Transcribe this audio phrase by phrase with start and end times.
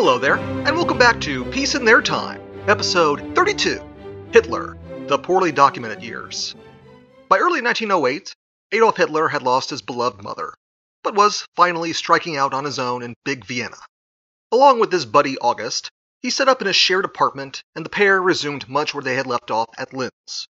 [0.00, 3.82] Hello there, and welcome back to Peace in Their Time, episode 32
[4.30, 4.78] Hitler,
[5.08, 6.54] the Poorly Documented Years.
[7.28, 8.32] By early 1908,
[8.70, 10.54] Adolf Hitler had lost his beloved mother,
[11.02, 13.78] but was finally striking out on his own in Big Vienna.
[14.52, 15.90] Along with his buddy August,
[16.22, 19.26] he set up in a shared apartment, and the pair resumed much where they had
[19.26, 20.46] left off at Linz.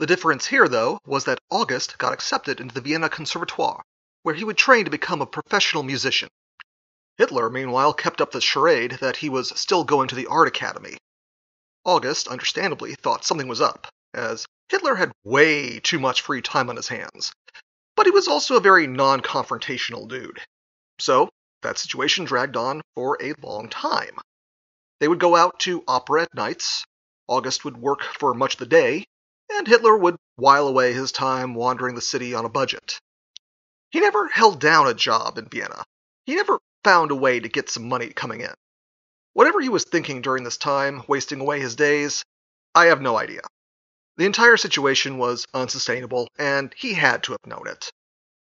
[0.00, 3.84] The difference here, though, was that August got accepted into the Vienna Conservatoire,
[4.24, 6.28] where he would train to become a professional musician.
[7.18, 10.96] Hitler, meanwhile, kept up the charade that he was still going to the art academy.
[11.84, 16.76] August, understandably, thought something was up, as Hitler had way too much free time on
[16.76, 17.32] his hands.
[17.96, 20.40] But he was also a very non confrontational dude.
[21.00, 21.28] So,
[21.62, 24.18] that situation dragged on for a long time.
[25.00, 26.84] They would go out to opera at nights,
[27.28, 29.04] August would work for much of the day,
[29.50, 32.98] and Hitler would while away his time wandering the city on a budget.
[33.90, 35.84] He never held down a job in Vienna.
[36.24, 38.54] He never found a way to get some money coming in.
[39.32, 42.24] Whatever he was thinking during this time, wasting away his days,
[42.74, 43.42] I have no idea.
[44.16, 47.90] The entire situation was unsustainable, and he had to have known it.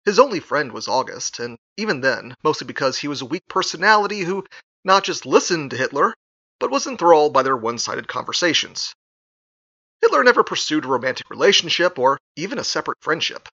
[0.05, 4.21] His only friend was August, and even then, mostly because he was a weak personality
[4.21, 4.47] who
[4.85, 6.15] not just listened to Hitler,
[6.61, 8.95] but was enthralled by their one sided conversations.
[10.01, 13.49] Hitler never pursued a romantic relationship or even a separate friendship.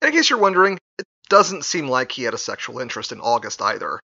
[0.00, 3.20] And in case you're wondering, it doesn't seem like he had a sexual interest in
[3.20, 4.00] August either.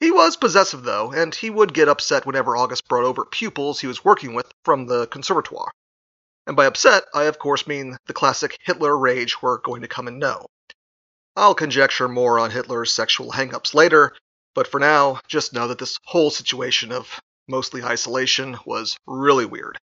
[0.00, 3.86] He was possessive, though, and he would get upset whenever August brought over pupils he
[3.86, 5.70] was working with from the conservatoire.
[6.46, 10.08] And by upset, I of course mean the classic Hitler rage we're going to come
[10.08, 10.46] and know.
[11.36, 14.14] I'll conjecture more on Hitler's sexual hangups later,
[14.54, 19.78] but for now, just know that this whole situation of mostly isolation was really weird.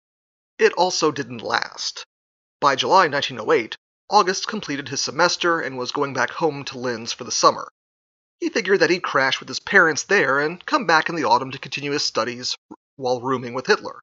[0.57, 2.05] It also didn't last.
[2.59, 3.75] By July 1908,
[4.11, 7.71] August completed his semester and was going back home to Linz for the summer.
[8.41, 11.51] He figured that he'd crash with his parents there and come back in the autumn
[11.51, 12.57] to continue his studies
[12.97, 14.01] while rooming with Hitler.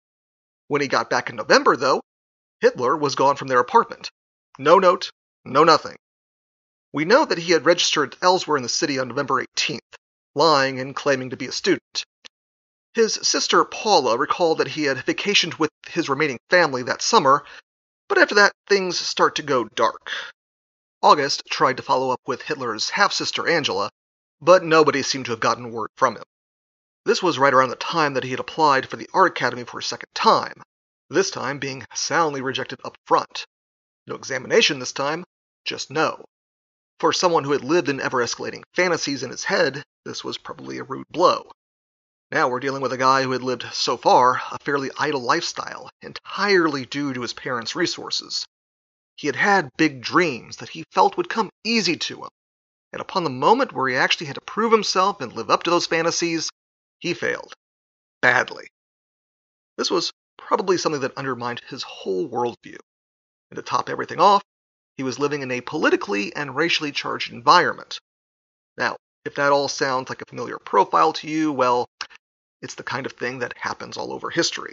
[0.67, 2.01] When he got back in November, though,
[2.63, 4.11] Hitler was gone from their apartment.
[4.59, 5.11] No note,
[5.45, 5.97] no nothing.
[6.91, 9.95] We know that he had registered elsewhere in the city on November 18th,
[10.35, 12.07] lying and claiming to be a student.
[12.95, 17.45] His sister Paula recalled that he had vacationed with his remaining family that summer
[18.09, 20.11] but after that, things start to go dark.
[21.03, 23.91] August tried to follow up with Hitler's half sister Angela,
[24.41, 26.25] but nobody seemed to have gotten word from him.
[27.05, 29.79] This was right around the time that he had applied for the Art Academy for
[29.79, 30.63] a second time,
[31.09, 33.47] this time being soundly rejected up front.
[34.07, 35.25] No examination this time,
[35.65, 36.25] just no.
[36.99, 40.79] For someone who had lived in ever escalating fantasies in his head, this was probably
[40.79, 41.51] a rude blow.
[42.31, 45.89] Now we're dealing with a guy who had lived so far a fairly idle lifestyle,
[46.03, 48.45] entirely due to his parents' resources.
[49.17, 52.29] He had had big dreams that he felt would come easy to him,
[52.93, 55.71] and upon the moment where he actually had to prove himself and live up to
[55.71, 56.51] those fantasies,
[56.99, 57.55] he failed.
[58.21, 58.69] Badly.
[59.79, 62.79] This was probably something that undermined his whole worldview.
[63.51, 64.43] And to top everything off,
[64.97, 67.99] he was living in a politically and racially charged environment.
[68.77, 71.87] Now, if that all sounds like a familiar profile to you, well,
[72.63, 74.73] it's the kind of thing that happens all over history.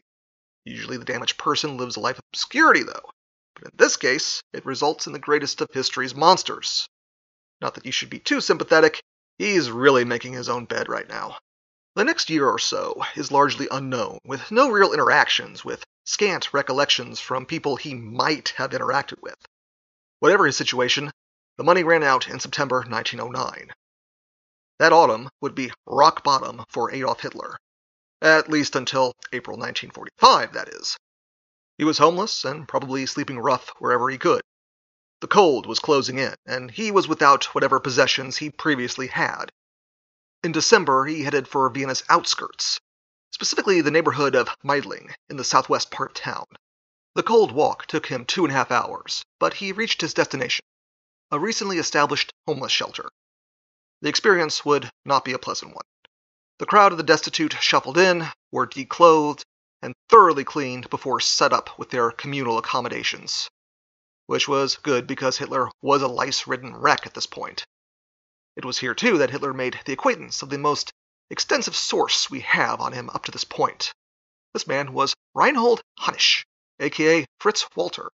[0.65, 3.09] Usually the damaged person lives a life of obscurity, though,
[3.55, 6.87] but in this case, it results in the greatest of history's monsters.
[7.61, 9.01] Not that you should be too sympathetic,
[9.37, 11.37] he's really making his own bed right now.
[11.95, 17.19] The next year or so is largely unknown, with no real interactions, with scant recollections
[17.19, 19.37] from people he might have interacted with.
[20.19, 21.11] Whatever his situation,
[21.57, 23.71] the money ran out in September 1909.
[24.79, 27.57] That autumn would be rock bottom for Adolf Hitler.
[28.21, 30.97] At least until April 1945, that is.
[31.77, 34.41] He was homeless and probably sleeping rough wherever he could.
[35.21, 39.51] The cold was closing in, and he was without whatever possessions he previously had.
[40.43, 42.79] In December, he headed for Vienna's outskirts,
[43.31, 46.45] specifically the neighborhood of Meidling in the southwest part of town.
[47.15, 50.63] The cold walk took him two and a half hours, but he reached his destination
[51.31, 53.09] a recently established homeless shelter.
[54.01, 55.85] The experience would not be a pleasant one.
[56.57, 59.43] The crowd of the destitute shuffled in, were declothed,
[59.81, 63.49] and thoroughly cleaned before set up with their communal accommodations.
[64.27, 67.65] Which was good because Hitler was a lice ridden wreck at this point.
[68.55, 70.93] It was here, too, that Hitler made the acquaintance of the most
[71.29, 73.91] extensive source we have on him up to this point.
[74.53, 76.45] This man was Reinhold Hanisch,
[76.79, 78.09] aka Fritz Walter,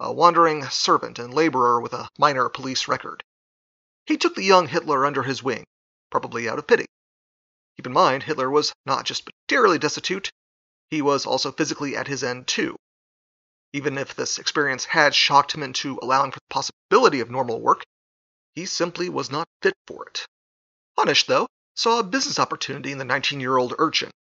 [0.00, 3.22] a wandering servant and laborer with a minor police record.
[4.06, 5.66] He took the young Hitler under his wing,
[6.10, 6.86] probably out of pity.
[7.76, 10.30] Keep in mind, Hitler was not just materially destitute,
[10.90, 12.76] he was also physically at his end too.
[13.72, 17.82] Even if this experience had shocked him into allowing for the possibility of normal work,
[18.54, 20.26] he simply was not fit for it.
[20.96, 24.12] Hanisch, though, saw a business opportunity in the 19 year old urchin,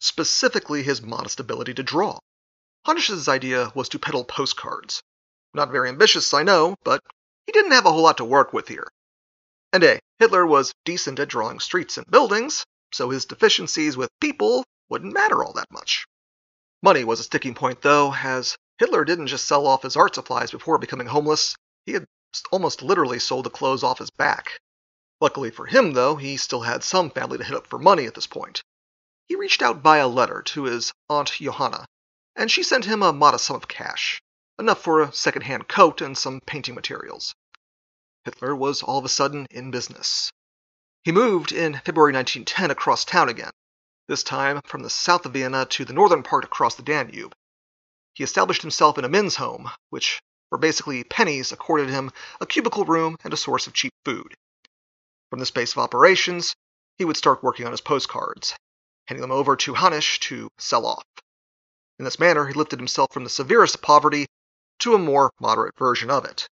[0.00, 2.18] specifically his modest ability to draw.
[2.86, 5.02] Hanisch's idea was to peddle postcards.
[5.54, 7.02] Not very ambitious, I know, but
[7.46, 8.86] he didn't have a whole lot to work with here.
[9.72, 14.64] And hey, Hitler was decent at drawing streets and buildings, so his deficiencies with people
[14.88, 16.06] wouldn't matter all that much.
[16.82, 20.50] Money was a sticking point, though, as Hitler didn't just sell off his art supplies
[20.50, 22.06] before becoming homeless, he had
[22.52, 24.60] almost literally sold the clothes off his back.
[25.20, 28.14] Luckily for him, though, he still had some family to hit up for money at
[28.14, 28.62] this point.
[29.26, 31.86] He reached out by a letter to his Aunt Johanna,
[32.36, 34.20] and she sent him a modest sum of cash,
[34.58, 37.34] enough for a second-hand coat and some painting materials.
[38.24, 40.30] Hitler was all of a sudden in business.
[41.08, 43.50] He moved in February 1910 across town again,
[44.08, 47.34] this time from the south of Vienna to the northern part across the Danube.
[48.12, 50.20] He established himself in a men's home, which
[50.50, 52.12] for basically pennies accorded him
[52.42, 54.34] a cubicle room and a source of cheap food.
[55.30, 56.54] From this base of operations,
[56.98, 58.54] he would start working on his postcards,
[59.06, 61.06] handing them over to Hanisch to sell off.
[61.98, 64.26] In this manner, he lifted himself from the severest poverty
[64.80, 66.46] to a more moderate version of it.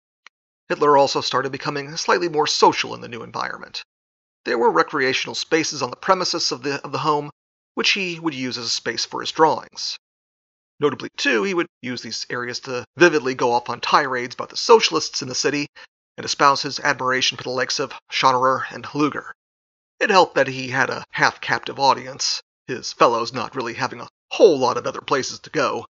[0.68, 3.82] Hitler also started becoming slightly more social in the new environment.
[4.44, 7.30] There were recreational spaces on the premises of the, of the home,
[7.74, 9.98] which he would use as a space for his drawings.
[10.80, 14.56] Notably, too, he would use these areas to vividly go off on tirades about the
[14.56, 15.66] socialists in the city
[16.16, 19.32] and espouse his admiration for the likes of Schonerer and Lueger.
[19.98, 24.08] It helped that he had a half captive audience, his fellows not really having a
[24.32, 25.86] whole lot of other places to go.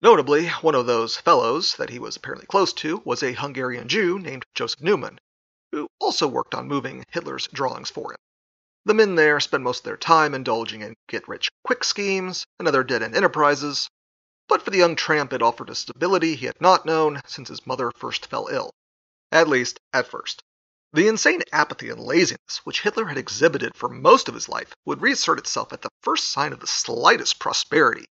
[0.00, 4.18] Notably, one of those fellows that he was apparently close to was a Hungarian Jew
[4.18, 5.18] named Joseph Neumann,
[5.76, 8.18] who also worked on moving Hitler's drawings for him.
[8.86, 12.66] The men there spent most of their time indulging in get rich quick schemes and
[12.66, 13.90] other dead end enterprises,
[14.48, 17.66] but for the young tramp it offered a stability he had not known since his
[17.66, 18.70] mother first fell ill.
[19.30, 20.42] At least, at first.
[20.94, 25.02] The insane apathy and laziness which Hitler had exhibited for most of his life would
[25.02, 28.06] reassert itself at the first sign of the slightest prosperity,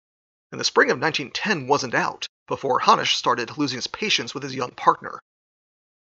[0.51, 4.53] and the spring of 1910 wasn't out before Hanisch started losing his patience with his
[4.53, 5.19] young partner.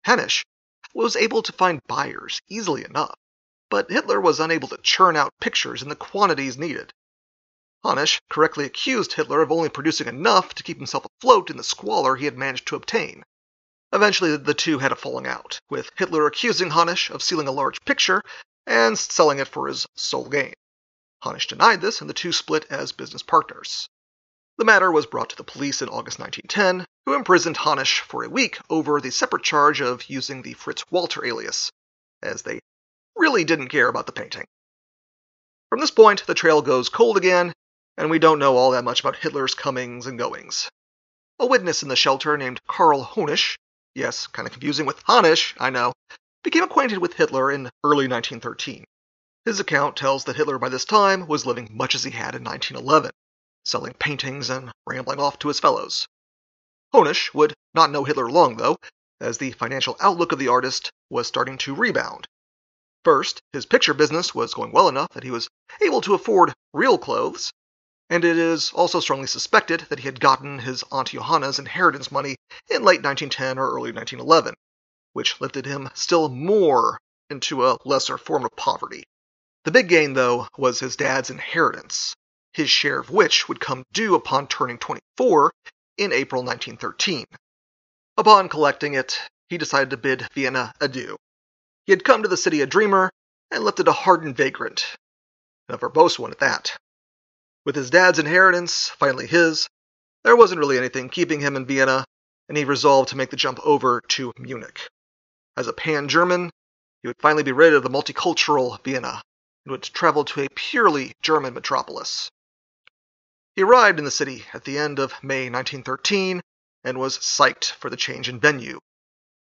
[0.07, 0.45] Hanisch
[0.95, 3.15] was able to find buyers easily enough,
[3.69, 6.93] but Hitler was unable to churn out pictures in the quantities needed.
[7.85, 12.17] Hanisch correctly accused Hitler of only producing enough to keep himself afloat in the squalor
[12.17, 13.23] he had managed to obtain.
[13.93, 17.85] Eventually, the two had a falling out, with Hitler accusing Hanisch of stealing a large
[17.85, 18.23] picture
[18.67, 20.55] and selling it for his sole gain.
[21.25, 23.89] Hanisch denied this, and the two split as business partners.
[24.61, 28.29] The matter was brought to the police in August 1910, who imprisoned Hanisch for a
[28.29, 31.73] week over the separate charge of using the Fritz Walter alias,
[32.23, 32.61] as they
[33.17, 34.45] really didn't care about the painting.
[35.71, 37.55] From this point, the trail goes cold again,
[37.97, 40.69] and we don't know all that much about Hitler's comings and goings.
[41.39, 43.57] A witness in the shelter named Karl Honisch
[43.95, 45.95] yes, kind of confusing with Hanisch, I know,
[46.45, 48.85] became acquainted with Hitler in early 1913.
[49.47, 52.45] His account tells that Hitler by this time was living much as he had in
[52.45, 53.11] 1911,
[53.65, 56.07] selling paintings and rambling off to his fellows.
[56.93, 58.77] Honisch would not know Hitler long, though,
[59.21, 62.27] as the financial outlook of the artist was starting to rebound.
[63.05, 65.49] First, his picture business was going well enough that he was
[65.81, 67.53] able to afford real clothes,
[68.11, 72.37] and it is also strongly suspected that he had gotten his Aunt Johanna's inheritance money
[72.69, 74.55] in late 1910 or early 1911,
[75.13, 76.99] which lifted him still more
[77.31, 79.05] into a lesser form of poverty.
[79.65, 82.15] The big gain, though, was his dad's inheritance,
[82.55, 85.53] his share of which would come due upon turning 24
[85.99, 87.27] in April 1913.
[88.17, 91.17] Upon collecting it, he decided to bid Vienna adieu.
[91.87, 93.11] He had come to the city a dreamer
[93.51, 94.97] and left it a hardened vagrant,
[95.69, 96.77] and a verbose one at that.
[97.65, 99.69] With his dad's inheritance finally his,
[100.25, 102.05] there wasn't really anything keeping him in Vienna,
[102.49, 104.89] and he resolved to make the jump over to Munich.
[105.57, 106.51] As a pan German,
[107.03, 109.23] he would finally be rid of the multicultural Vienna
[109.65, 112.31] and would travel to a purely German metropolis.
[113.61, 116.41] He arrived in the city at the end of May 1913
[116.83, 118.81] and was psyched for the change in venue.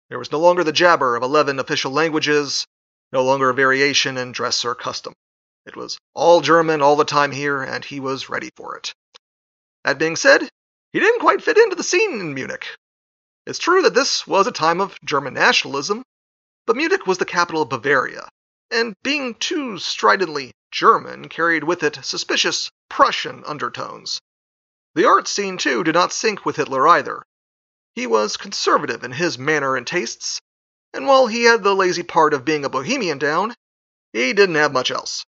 [0.09, 2.67] There was no longer the jabber of 11 official languages,
[3.13, 5.13] no longer a variation in dress or custom.
[5.65, 8.93] It was all German all the time here, and he was ready for it.
[9.85, 10.49] That being said,
[10.91, 12.67] he didn't quite fit into the scene in Munich.
[13.45, 16.03] It's true that this was a time of German nationalism,
[16.65, 18.27] but Munich was the capital of Bavaria,
[18.69, 24.21] and being too stridently German carried with it suspicious Prussian undertones.
[24.95, 27.23] The art scene, too, did not sync with Hitler either.
[27.93, 30.39] He was conservative in his manner and tastes,
[30.93, 33.53] and while he had the lazy part of being a bohemian down,
[34.13, 35.25] he didn't have much else.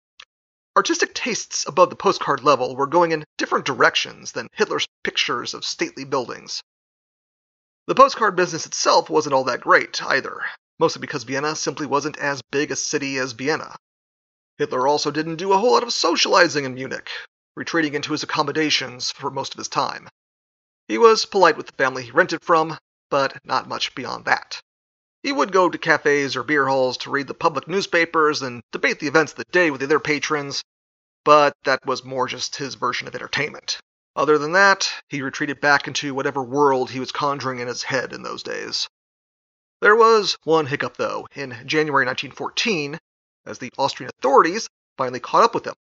[0.76, 5.66] Artistic tastes above the postcard level were going in different directions than Hitler's pictures of
[5.66, 6.62] stately buildings.
[7.88, 10.42] The postcard business itself wasn't all that great, either,
[10.80, 13.76] mostly because Vienna simply wasn't as big a city as Vienna.
[14.60, 17.10] Hitler also didn't do a whole lot of socializing in Munich,
[17.56, 20.10] retreating into his accommodations for most of his time.
[20.90, 22.78] He was polite with the family he rented from,
[23.10, 24.62] but not much beyond that.
[25.24, 29.00] He would go to cafes or beer halls to read the public newspapers and debate
[29.00, 30.62] the events of the day with the other patrons,
[31.24, 33.80] but that was more just his version of entertainment.
[34.14, 38.12] Other than that, he retreated back into whatever world he was conjuring in his head
[38.12, 38.90] in those days.
[39.80, 43.00] There was one hiccup, though, in January 1914,
[43.46, 45.76] as the Austrian authorities finally caught up with him.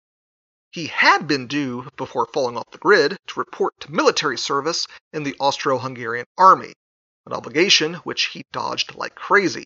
[0.71, 5.23] He had been due, before falling off the grid, to report to military service in
[5.23, 6.73] the Austro Hungarian army,
[7.25, 9.65] an obligation which he dodged like crazy,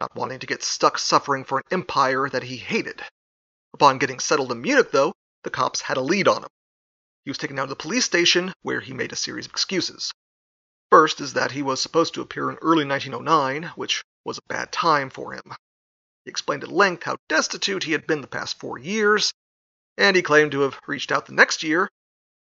[0.00, 3.04] not wanting to get stuck suffering for an empire that he hated.
[3.74, 6.50] Upon getting settled in Munich, though, the cops had a lead on him.
[7.24, 10.12] He was taken down to the police station, where he made a series of excuses.
[10.90, 14.72] First is that he was supposed to appear in early 1909, which was a bad
[14.72, 15.54] time for him.
[16.24, 19.32] He explained at length how destitute he had been the past four years,
[19.96, 21.88] and he claimed to have reached out the next year,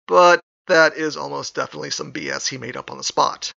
[0.08, 3.52] but that is almost definitely some BS he made up on the spot.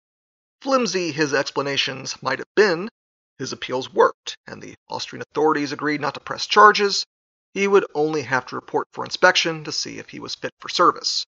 [0.62, 2.90] Flimsy his explanations might have been,
[3.38, 7.06] his appeals worked, and the Austrian authorities agreed not to press charges,
[7.54, 10.70] he would only have to report for inspection to see if he was fit for
[10.70, 11.26] service.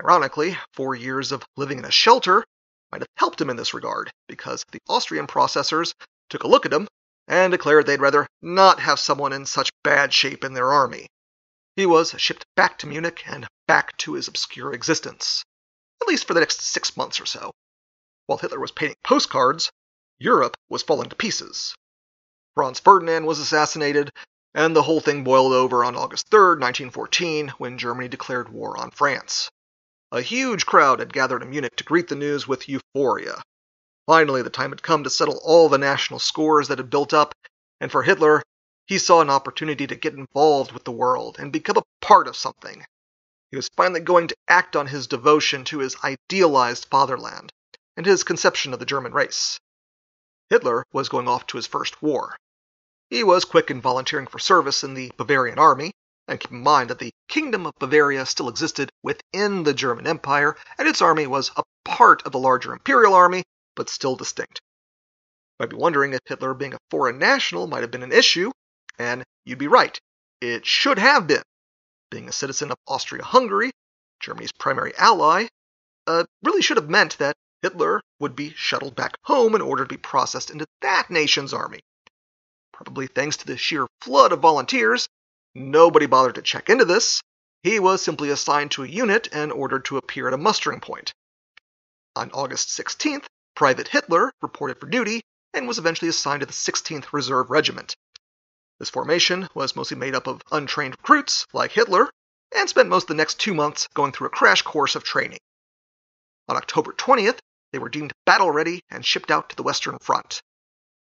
[0.00, 2.44] Ironically, four years of living in a shelter
[2.92, 5.94] might have helped him in this regard, because the Austrian processors
[6.28, 6.86] took a look at him
[7.28, 11.06] and declared they'd rather not have someone in such bad shape in their army.
[11.74, 15.44] He was shipped back to Munich and back to his obscure existence,
[16.00, 17.52] at least for the next six months or so.
[18.26, 19.70] While Hitler was painting postcards,
[20.18, 21.74] Europe was falling to pieces.
[22.54, 24.10] Franz Ferdinand was assassinated,
[24.54, 28.90] and the whole thing boiled over on August 3, 1914, when Germany declared war on
[28.90, 29.50] France.
[30.10, 33.42] A huge crowd had gathered in Munich to greet the news with euphoria.
[34.06, 37.34] Finally, the time had come to settle all the national scores that had built up,
[37.80, 38.40] and for Hitler,
[38.86, 42.36] he saw an opportunity to get involved with the world and become a part of
[42.36, 42.86] something.
[43.50, 47.52] He was finally going to act on his devotion to his idealized fatherland
[47.96, 49.58] and his conception of the German race.
[50.50, 52.36] Hitler was going off to his first war.
[53.10, 55.90] He was quick in volunteering for service in the Bavarian army,
[56.28, 60.56] and keep in mind that the Kingdom of Bavaria still existed within the German Empire,
[60.78, 63.42] and its army was a part of the larger Imperial Army,
[63.76, 64.60] but still distinct.
[65.58, 68.50] You might be wondering if Hitler being a foreign national might have been an issue,
[68.98, 69.98] and you'd be right.
[70.40, 71.42] It should have been.
[72.10, 73.70] Being a citizen of Austria Hungary,
[74.20, 75.46] Germany's primary ally,
[76.06, 79.88] uh, really should have meant that Hitler would be shuttled back home in order to
[79.88, 81.80] be processed into that nation's army.
[82.72, 85.08] Probably thanks to the sheer flood of volunteers,
[85.54, 87.22] nobody bothered to check into this.
[87.62, 91.12] He was simply assigned to a unit and ordered to appear at a mustering point.
[92.14, 95.22] On August 16th, Private Hitler reported for duty
[95.54, 97.96] and was eventually assigned to the 16th Reserve Regiment.
[98.78, 102.10] This formation was mostly made up of untrained recruits, like Hitler,
[102.54, 105.38] and spent most of the next two months going through a crash course of training.
[106.50, 107.38] On October 20th,
[107.72, 110.42] they were deemed battle ready and shipped out to the Western Front.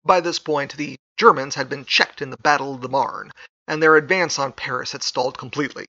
[0.03, 3.31] By this point, the Germans had been checked in the Battle of the Marne,
[3.69, 5.85] and their advance on Paris had stalled completely.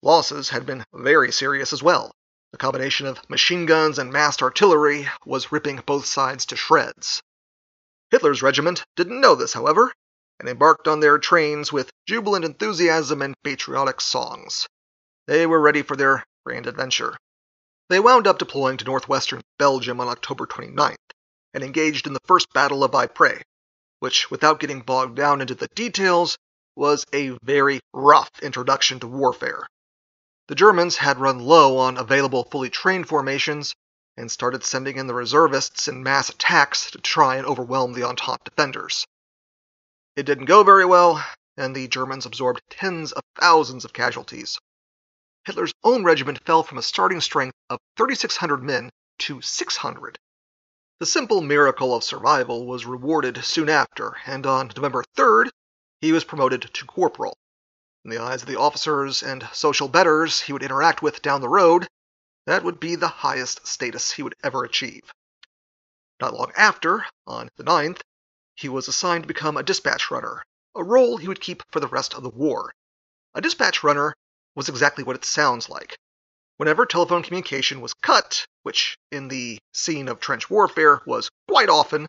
[0.00, 2.10] Losses had been very serious as well.
[2.54, 7.20] The combination of machine guns and massed artillery was ripping both sides to shreds.
[8.12, 9.92] Hitler's regiment didn't know this, however,
[10.38, 14.68] and embarked on their trains with jubilant enthusiasm and patriotic songs.
[15.26, 17.16] They were ready for their grand adventure.
[17.88, 20.94] They wound up deploying to northwestern Belgium on October 29th
[21.54, 23.42] and engaged in the First Battle of Ypres,
[23.98, 26.38] which, without getting bogged down into the details,
[26.76, 29.66] was a very rough introduction to warfare.
[30.46, 33.74] The Germans had run low on available fully trained formations
[34.16, 38.44] and started sending in the reservists in mass attacks to try and overwhelm the Entente
[38.44, 39.06] defenders.
[40.16, 41.24] It didn't go very well,
[41.56, 44.58] and the Germans absorbed tens of thousands of casualties.
[45.46, 50.18] Hitler's own regiment fell from a starting strength of 3,600 men to 600.
[51.00, 55.48] The simple miracle of survival was rewarded soon after, and on November 3rd,
[56.00, 57.34] he was promoted to corporal.
[58.04, 61.48] In the eyes of the officers and social betters he would interact with down the
[61.48, 61.88] road,
[62.46, 65.12] that would be the highest status he would ever achieve.
[66.20, 68.02] Not long after, on the 9th,
[68.56, 70.44] he was assigned to become a dispatch runner,
[70.74, 72.72] a role he would keep for the rest of the war.
[73.34, 74.14] A dispatch runner
[74.54, 75.96] was exactly what it sounds like
[76.56, 82.06] Whenever telephone communication was cut, which in the scene of trench warfare was quite often,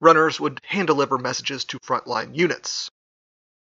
[0.00, 2.88] runners would hand deliver messages to frontline units.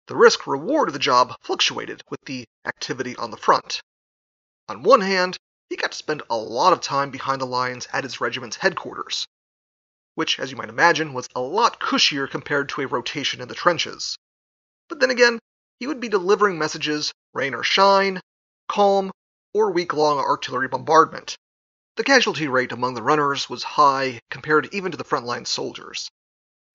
[0.09, 3.83] The risk reward of the job fluctuated with the activity on the front.
[4.67, 5.37] On one hand,
[5.69, 9.27] he got to spend a lot of time behind the lines at his regiment's headquarters,
[10.15, 13.55] which, as you might imagine, was a lot cushier compared to a rotation in the
[13.55, 14.17] trenches.
[14.88, 15.41] But then again,
[15.79, 18.23] he would be delivering messages, rain or shine,
[18.67, 19.11] calm
[19.53, 21.37] or week long artillery bombardment.
[21.97, 26.09] The casualty rate among the runners was high compared even to the frontline soldiers.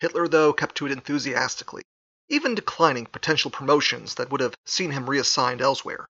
[0.01, 1.81] Hitler, though, kept to it enthusiastically,
[2.33, 6.09] even declining potential promotions that would have seen him reassigned elsewhere.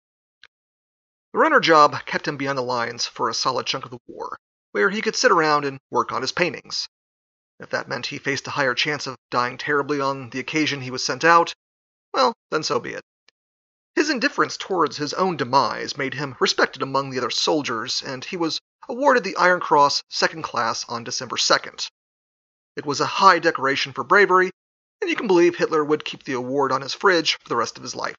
[1.34, 4.40] The runner job kept him beyond the lines for a solid chunk of the war,
[4.72, 6.88] where he could sit around and work on his paintings.
[7.60, 10.92] If that meant he faced a higher chance of dying terribly on the occasion he
[10.92, 11.54] was sent out,
[12.14, 13.04] well, then so be it.
[13.94, 18.38] His indifference towards his own demise made him respected among the other soldiers, and he
[18.38, 21.90] was awarded the Iron Cross Second Class on December 2nd.
[22.78, 24.52] It was a high decoration for bravery,
[25.04, 27.76] and you can believe Hitler would keep the award on his fridge for the rest
[27.76, 28.16] of his life.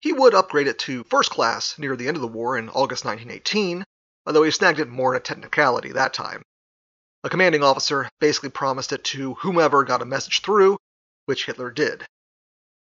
[0.00, 3.06] He would upgrade it to First Class near the end of the war in August
[3.06, 3.82] 1918,
[4.26, 6.42] although he snagged it more in a technicality that time.
[7.24, 10.76] A commanding officer basically promised it to whomever got a message through,
[11.24, 12.04] which Hitler did.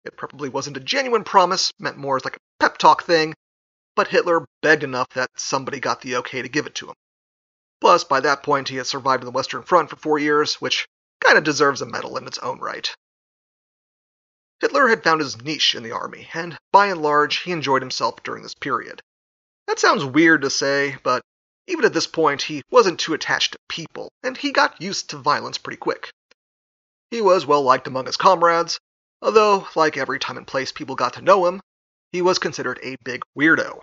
[0.04, 3.34] It probably wasn't a genuine promise, meant more as like a pep talk thing,
[3.96, 6.96] but Hitler begged enough that somebody got the okay to give it to him.
[7.80, 10.86] Plus, by that point, he had survived the Western Front for four years, which
[11.22, 12.94] kind of deserves a medal in its own right.
[14.62, 18.22] Hitler had found his niche in the army, and by and large, he enjoyed himself
[18.22, 19.02] during this period.
[19.66, 21.24] That sounds weird to say, but
[21.66, 25.18] even at this point, he wasn't too attached to people, and he got used to
[25.18, 26.12] violence pretty quick.
[27.10, 28.80] He was well liked among his comrades,
[29.20, 31.60] although, like every time and place people got to know him,
[32.12, 33.82] he was considered a big weirdo.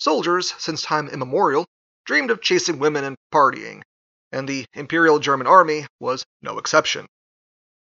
[0.00, 1.66] Soldiers, since time immemorial,
[2.04, 3.82] dreamed of chasing women and partying,
[4.32, 7.06] and the Imperial German Army was no exception.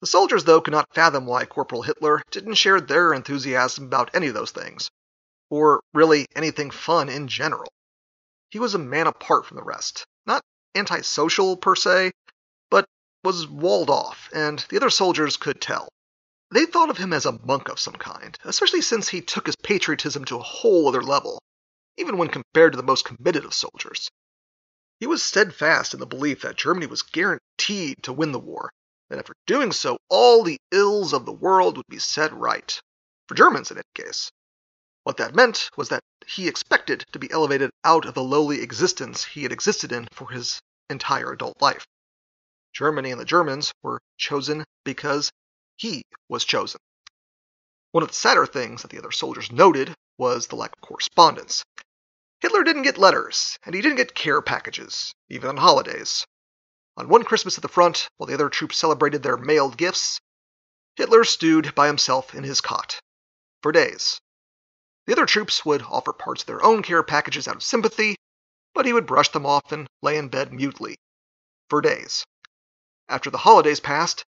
[0.01, 4.27] The soldiers, though, could not fathom why Corporal Hitler didn't share their enthusiasm about any
[4.27, 4.91] of those things,
[5.51, 7.73] or really anything fun in general.
[8.51, 10.05] He was a man apart from the rest.
[10.27, 10.43] Not
[10.75, 12.13] antisocial per se,
[12.71, 12.87] but
[13.23, 15.89] was walled off, and the other soldiers could tell.
[16.51, 19.57] They thought of him as a monk of some kind, especially since he took his
[19.57, 21.41] patriotism to a whole other level,
[21.97, 24.11] even when compared to the most committed of soldiers.
[25.01, 28.71] He was steadfast in the belief that Germany was guaranteed to win the war,
[29.11, 32.81] and after doing so, all the ills of the world would be set right.
[33.29, 34.31] For Germans, in any case.
[35.05, 39.25] What that meant was that he expected to be elevated out of the lowly existence
[39.25, 41.87] he had existed in for his entire adult life.
[42.73, 45.31] Germany and the Germans were chosen because
[45.77, 46.81] he was chosen.
[47.93, 51.63] One of the sadder things that the other soldiers noted was the lack of correspondence.
[52.41, 56.27] Hitler didn't get letters, and he didn't get care packages, even on holidays.
[56.97, 60.21] On one Christmas at the front, while the other troops celebrated their mailed gifts,
[60.97, 63.01] Hitler stewed by himself in his cot
[63.63, 64.21] for days.
[65.07, 68.17] The other troops would offer parts of their own care packages out of sympathy,
[68.75, 70.97] but he would brush them off and lay in bed mutely.
[71.69, 72.25] For days.
[73.09, 74.25] After the holidays passed,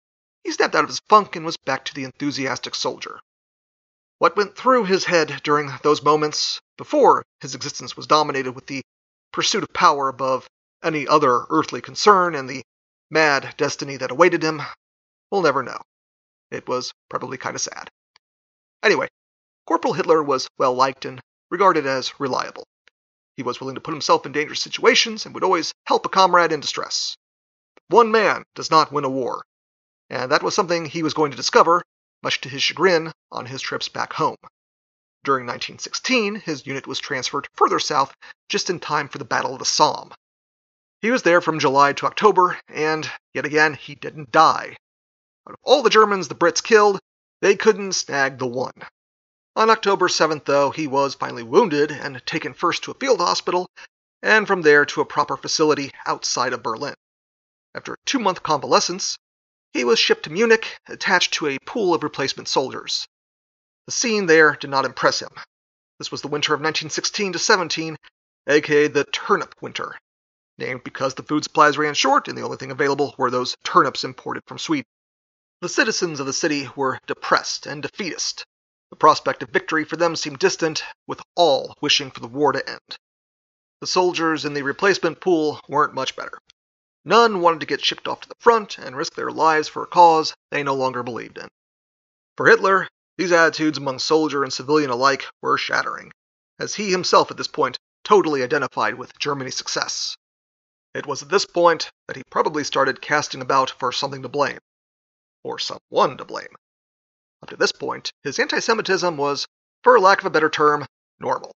[0.43, 3.19] he snapped out of his funk and was back to the enthusiastic soldier.
[4.19, 8.83] What went through his head during those moments, before his existence was dominated with the
[9.31, 10.47] pursuit of power above
[10.83, 12.63] any other earthly concern and the
[13.09, 14.61] mad destiny that awaited him,
[15.31, 15.79] we'll never know.
[16.51, 17.89] It was probably kind of sad.
[18.83, 19.07] Anyway,
[19.65, 22.65] Corporal Hitler was well liked and regarded as reliable.
[23.37, 26.51] He was willing to put himself in dangerous situations and would always help a comrade
[26.51, 27.15] in distress.
[27.87, 29.43] One man does not win a war,
[30.09, 31.81] and that was something he was going to discover,
[32.21, 34.37] much to his chagrin, on his trips back home.
[35.23, 38.13] During 1916, his unit was transferred further south
[38.49, 40.13] just in time for the Battle of the Somme.
[41.03, 44.77] He was there from July to October, and yet again, he didn't die.
[45.45, 46.97] Out of all the Germans the Brits killed,
[47.41, 48.71] they couldn't snag the one.
[49.53, 53.69] On October 7th, though, he was finally wounded and taken first to a field hospital,
[54.21, 56.95] and from there to a proper facility outside of Berlin.
[57.75, 59.17] After a two month convalescence,
[59.73, 63.05] he was shipped to Munich, attached to a pool of replacement soldiers.
[63.87, 65.35] The scene there did not impress him.
[65.99, 67.97] This was the winter of 1916 to 17,
[68.47, 69.97] aka the turnip winter,
[70.57, 74.03] named because the food supplies ran short and the only thing available were those turnips
[74.03, 74.85] imported from Sweden.
[75.61, 78.45] The citizens of the city were depressed and defeatist,
[78.93, 82.69] the prospect of victory for them seemed distant, with all wishing for the war to
[82.69, 82.95] end.
[83.81, 86.37] The soldiers in the replacement pool weren't much better.
[87.03, 89.87] None wanted to get shipped off to the front and risk their lives for a
[89.87, 91.47] cause they no longer believed in.
[92.37, 92.87] For Hitler,
[93.17, 96.11] these attitudes among soldier and civilian alike were shattering,
[96.59, 100.15] as he himself at this point totally identified with Germany's success.
[100.93, 104.59] It was at this point that he probably started casting about for something to blame,
[105.43, 106.55] or someone to blame.
[107.41, 109.47] Up to this point, his anti Semitism was,
[109.83, 110.85] for lack of a better term,
[111.19, 111.51] normal.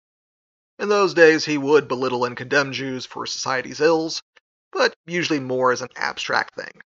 [0.78, 4.22] In those days, he would belittle and condemn Jews for society's ills,
[4.70, 6.80] but usually more as an abstract thing.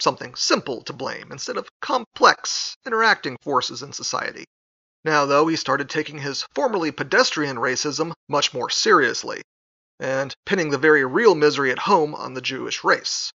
[0.00, 4.46] Something simple to blame instead of complex, interacting forces in society.
[5.04, 9.42] Now, though, he started taking his formerly pedestrian racism much more seriously,
[9.98, 13.32] and pinning the very real misery at home on the Jewish race.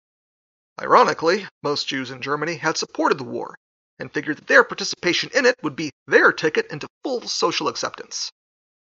[0.80, 3.56] Ironically, most Jews in Germany had supported the war
[3.98, 8.30] and figured that their participation in it would be their ticket into full social acceptance.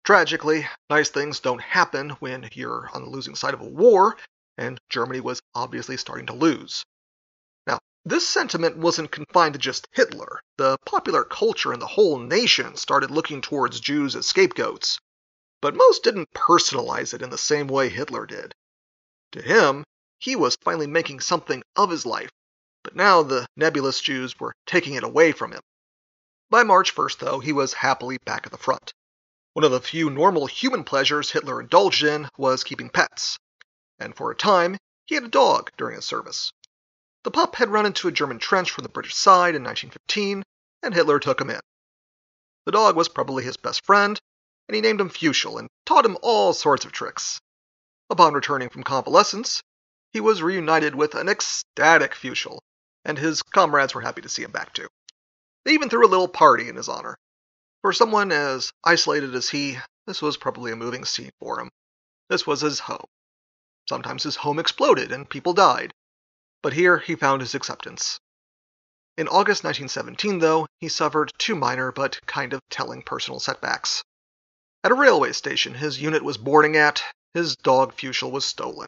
[0.06, 4.18] Tragically, nice things don't happen when you're on the losing side of a war,
[4.58, 6.84] and Germany was obviously starting to lose.
[7.68, 10.42] Now, this sentiment wasn't confined to just Hitler.
[10.58, 15.00] The popular culture and the whole nation started looking towards Jews as scapegoats.
[15.62, 18.56] But most didn't personalize it in the same way Hitler did.
[19.34, 19.84] To him,
[20.17, 22.32] he was finally making something of his life,
[22.84, 25.62] but now the nebulous Jews were taking it away from him.
[26.50, 28.93] By March 1st, though, he was happily back at the front.
[29.54, 33.38] One of the few normal human pleasures Hitler indulged in was keeping pets,
[34.00, 36.54] and for a time he had a dog during his service.
[37.24, 40.43] The pup had run into a German trench from the British side in 1915,
[40.84, 41.60] and Hitler took him in.
[42.65, 44.22] The dog was probably his best friend,
[44.70, 47.42] and he named him Fuchsel and taught him all sorts of tricks.
[48.08, 49.64] Upon returning from convalescence,
[50.14, 52.62] he was reunited with an ecstatic Fuchsel,
[53.04, 54.88] and his comrades were happy to see him back too.
[55.66, 57.18] They even threw a little party in his honor.
[57.82, 61.72] For someone as isolated as he, this was probably a moving scene for him.
[62.30, 63.08] This was his home.
[63.88, 65.96] Sometimes his home exploded and people died,
[66.62, 68.20] but here he found his acceptance.
[69.18, 74.04] In August 1917, though, he suffered two minor but kind of telling personal setbacks.
[74.82, 78.88] At a railway station his unit was boarding at, his dog Fuchsel was stolen.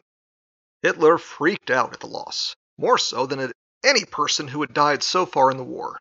[0.80, 3.52] Hitler freaked out at the loss, more so than at
[3.84, 5.98] any person who had died so far in the war.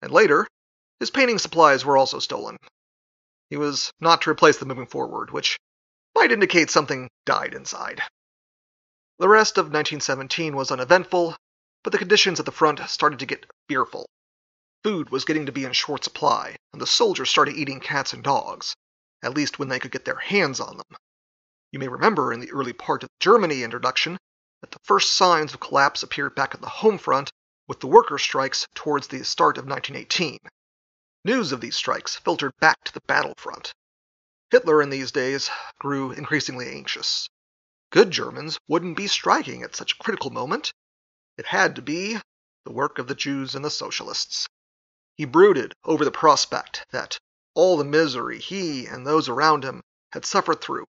[0.00, 0.46] And later,
[1.00, 2.58] his painting supplies were also stolen.
[3.50, 5.58] He was not to replace them moving forward, which
[6.14, 8.02] might indicate something died inside.
[9.18, 11.36] The rest of 1917 was uneventful,
[11.82, 14.06] but the conditions at the front started to get fearful.
[14.84, 18.22] Food was getting to be in short supply, and the soldiers started eating cats and
[18.22, 18.76] dogs,
[19.22, 20.96] at least when they could get their hands on them.
[21.70, 24.18] You may remember in the early part of the Germany introduction
[24.60, 27.30] that the first signs of collapse appeared back at the home front
[27.66, 30.38] with the worker strikes towards the start of 1918.
[31.24, 33.72] News of these strikes filtered back to the battlefront.
[34.50, 37.28] Hitler in these days grew increasingly anxious.
[37.90, 40.72] Good Germans wouldn't be striking at such a critical moment.
[41.36, 42.18] It had to be
[42.64, 44.46] the work of the Jews and the Socialists.
[45.16, 47.18] He brooded over the prospect that
[47.58, 50.86] all the misery he and those around him had suffered through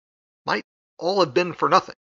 [0.46, 0.64] might
[0.96, 1.94] all have been for nothing.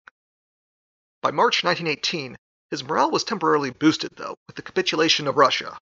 [1.21, 2.37] By March 1918,
[2.71, 5.77] his morale was temporarily boosted, though, with the capitulation of Russia.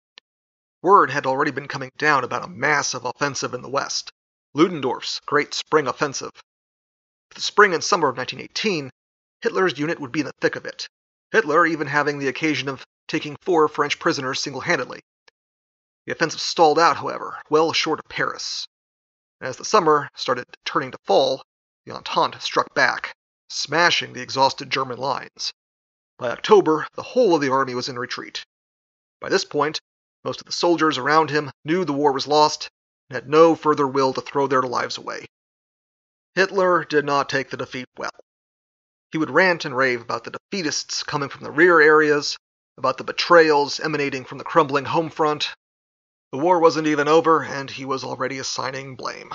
[0.84, 4.12] Word had already been coming down about a massive offensive in the West,
[4.54, 6.30] Ludendorff's Great Spring Offensive.
[6.36, 8.92] For the spring and summer of 1918,
[9.42, 10.88] Hitler's unit would be in the thick of it,
[11.32, 15.02] Hitler even having the occasion of taking four French prisoners single handedly.
[16.08, 18.65] The offensive stalled out, however, well short of Paris.
[19.41, 21.43] As the summer started turning to fall,
[21.86, 23.13] the Entente struck back,
[23.50, 25.52] smashing the exhausted German lines.
[26.17, 28.46] By October, the whole of the army was in retreat.
[29.20, 29.82] By this point,
[30.24, 32.70] most of the soldiers around him knew the war was lost
[33.10, 35.26] and had no further will to throw their lives away.
[36.36, 38.17] Hitler did not take the defeat well.
[39.12, 42.38] He would rant and rave about the defeatists coming from the rear areas,
[42.78, 45.54] about the betrayals emanating from the crumbling home front.
[46.32, 49.32] The war wasn't even over, and he was already assigning blame.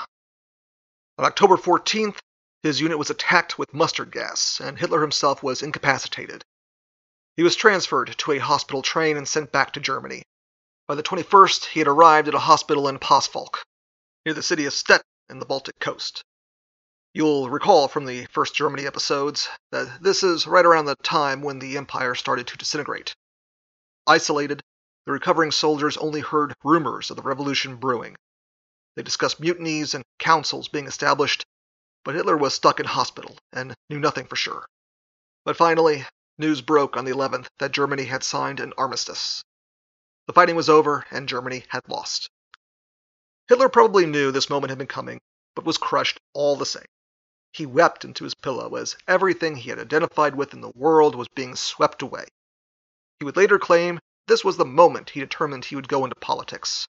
[1.19, 2.19] On October 14th,
[2.63, 6.45] his unit was attacked with mustard gas, and Hitler himself was incapacitated.
[7.37, 10.23] He was transferred to a hospital train and sent back to Germany.
[10.87, 13.63] By the 21st, he had arrived at a hospital in Pasewalk,
[14.27, 16.23] near the city of Stettin in the Baltic coast.
[17.15, 21.59] You'll recall from the first Germany episodes that this is right around the time when
[21.59, 23.15] the empire started to disintegrate.
[24.07, 24.63] Isolated,
[25.07, 28.17] the recovering soldiers only heard rumors of the revolution brewing.
[28.97, 31.45] They discussed mutinies and councils being established
[32.05, 34.67] but Hitler was stuck in hospital and knew nothing for sure.
[35.45, 36.05] But finally,
[36.39, 39.43] news broke on the 11th that Germany had signed an armistice.
[40.27, 42.29] The fighting was over and Germany had lost.
[43.49, 45.21] Hitler probably knew this moment had been coming,
[45.55, 46.87] but was crushed all the same.
[47.53, 51.29] He wept into his pillow as everything he had identified with in the world was
[51.29, 52.25] being swept away.
[53.19, 56.87] He would later claim this was the moment he determined he would go into politics.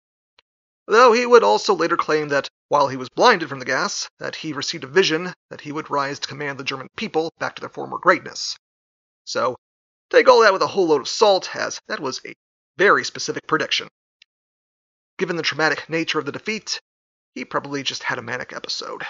[0.86, 4.36] Though he would also later claim that while he was blinded from the gas, that
[4.36, 7.62] he received a vision that he would rise to command the German people back to
[7.62, 8.58] their former greatness.
[9.26, 9.56] So,
[10.10, 12.34] take all that with a whole load of salt, as that was a
[12.78, 13.88] very specific prediction.
[15.18, 16.82] Given the traumatic nature of the defeat,
[17.34, 19.08] he probably just had a manic episode.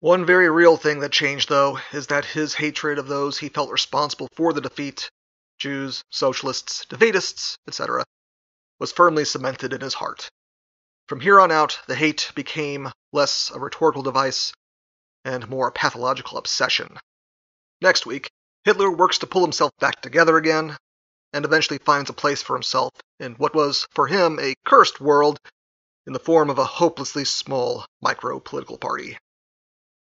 [0.00, 3.70] One very real thing that changed, though, is that his hatred of those he felt
[3.70, 5.10] responsible for the defeat
[5.62, 8.04] Jews, socialists, defeatists, etc.
[8.80, 10.28] was firmly cemented in his heart.
[11.06, 14.52] From here on out, the hate became less a rhetorical device
[15.24, 16.98] and more a pathological obsession.
[17.80, 18.28] Next week,
[18.64, 20.76] Hitler works to pull himself back together again,
[21.32, 25.38] and eventually finds a place for himself in what was, for him, a cursed world
[26.08, 29.16] in the form of a hopelessly small micro political party.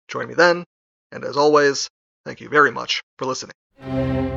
[0.08, 0.64] Join me then,
[1.12, 1.88] and as always,
[2.26, 4.31] thank you very much for listening.